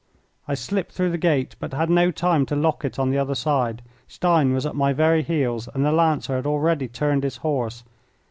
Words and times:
I 0.47 0.55
slipped 0.55 0.93
through 0.93 1.11
the 1.11 1.19
gate, 1.19 1.55
but 1.59 1.73
had 1.73 1.87
no 1.91 2.09
time 2.09 2.47
to 2.47 2.55
lock 2.55 2.83
it 2.83 2.97
on 2.97 3.11
the 3.11 3.19
other 3.19 3.35
side. 3.35 3.83
Stein 4.07 4.51
was 4.51 4.65
at 4.65 4.73
my 4.75 4.93
very 4.93 5.21
heels, 5.21 5.69
and 5.75 5.85
the 5.85 5.91
Lancer 5.91 6.35
had 6.37 6.47
already 6.47 6.87
turned 6.87 7.23
his 7.23 7.37
horse. 7.45 7.83